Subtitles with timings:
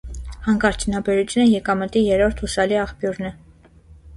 [0.45, 3.35] Հանքարդյունաբերությունը եկամտի երրորդ հուսալի աղբյուրն է։